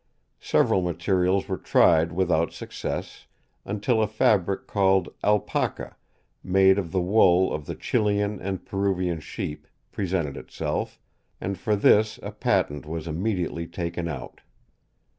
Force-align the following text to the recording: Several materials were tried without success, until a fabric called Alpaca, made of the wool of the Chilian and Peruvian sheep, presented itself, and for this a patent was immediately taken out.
Several 0.39 0.81
materials 0.81 1.47
were 1.47 1.59
tried 1.59 2.11
without 2.11 2.51
success, 2.53 3.27
until 3.65 4.01
a 4.01 4.07
fabric 4.07 4.65
called 4.65 5.09
Alpaca, 5.23 5.95
made 6.43 6.79
of 6.79 6.91
the 6.91 6.99
wool 6.99 7.53
of 7.53 7.67
the 7.67 7.75
Chilian 7.75 8.41
and 8.41 8.65
Peruvian 8.65 9.19
sheep, 9.19 9.67
presented 9.91 10.37
itself, 10.37 10.99
and 11.39 11.55
for 11.55 11.75
this 11.75 12.19
a 12.23 12.31
patent 12.31 12.87
was 12.87 13.05
immediately 13.05 13.67
taken 13.67 14.07
out. 14.07 14.41